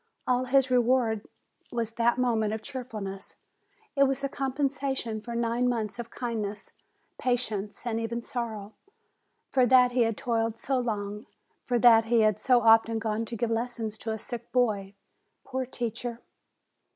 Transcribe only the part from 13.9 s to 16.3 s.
to a sick boy, poor teacher!